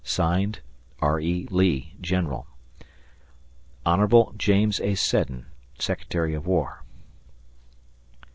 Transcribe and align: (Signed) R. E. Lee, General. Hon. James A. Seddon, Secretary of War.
(Signed) 0.03 0.61
R. 0.99 1.19
E. 1.19 1.47
Lee, 1.51 1.93
General. 2.01 2.47
Hon. 3.85 4.33
James 4.35 4.79
A. 4.79 4.95
Seddon, 4.95 5.45
Secretary 5.77 6.33
of 6.33 6.47
War. 6.47 6.81